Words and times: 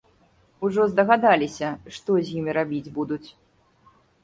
Ужо 0.67 0.85
здагадаліся, 0.93 1.69
што 1.99 2.17
з 2.31 2.35
імі 2.41 2.51
рабіць 2.61 2.93
будуць. 2.99 3.23